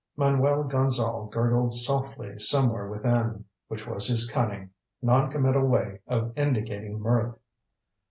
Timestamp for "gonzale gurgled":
0.63-1.75